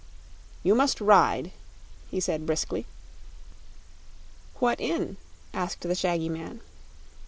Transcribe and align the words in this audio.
"You 0.63 0.73
must 0.73 0.99
ride," 0.99 1.51
he 2.09 2.19
said, 2.19 2.47
briskly. 2.47 2.87
"What 4.57 4.81
in?" 4.81 5.17
asked 5.53 5.81
the 5.81 5.93
shaggy 5.93 6.27
man. 6.27 6.61